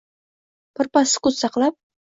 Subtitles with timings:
[0.79, 1.83] Birpas sukut saqlab